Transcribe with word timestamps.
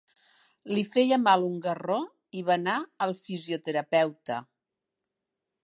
Li 0.69 0.83
feia 0.93 1.19
mal 1.25 1.45
un 1.49 1.59
garró 1.65 1.99
i 2.39 2.43
va 2.49 2.55
anar 2.61 2.77
al 3.07 3.13
fisioterapeuta. 3.21 4.43